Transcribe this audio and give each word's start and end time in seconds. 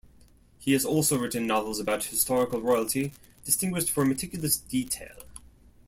He 0.57 0.73
has 0.73 0.83
also 0.83 1.15
written 1.15 1.45
novels 1.45 1.79
about 1.79 2.05
historical 2.05 2.59
royalty, 2.59 3.13
distinguished 3.45 3.91
for 3.91 4.03
meticulous 4.03 4.57
detail. 4.57 5.25